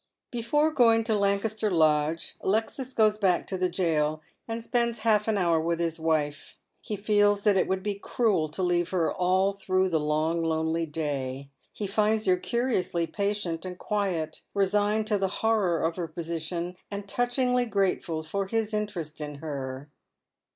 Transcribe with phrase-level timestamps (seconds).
[0.31, 5.37] Before going to Lancaster Lodge, Alesds goes back to the jail, and spends half an
[5.37, 6.55] hour with his wife.
[6.81, 10.87] He feels that it would be cruel to leave her all through the long lonely
[10.87, 11.49] day.
[11.71, 17.07] He finds her curiously patient and quiet, resigned to the horror of her position, and
[17.07, 19.87] touchingly grateful for his interest in her.